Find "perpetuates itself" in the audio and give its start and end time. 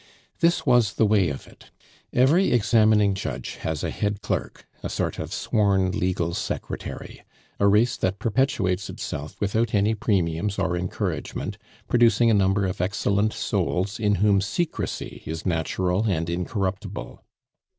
8.17-9.39